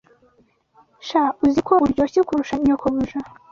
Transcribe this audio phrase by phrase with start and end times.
[1.07, 3.17] Sha uzi ko uryoshye kurusha nyokobuja